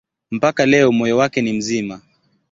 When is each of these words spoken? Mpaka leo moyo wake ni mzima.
Mpaka 0.31 0.65
leo 0.65 0.91
moyo 0.91 1.17
wake 1.17 1.41
ni 1.41 1.53
mzima. 1.53 2.01